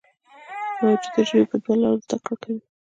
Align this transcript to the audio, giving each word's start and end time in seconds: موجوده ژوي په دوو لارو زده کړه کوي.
موجوده 0.81 1.21
ژوي 1.29 1.43
په 1.51 1.55
دوو 1.63 1.79
لارو 1.81 2.01
زده 2.03 2.17
کړه 2.25 2.35
کوي. 2.41 2.61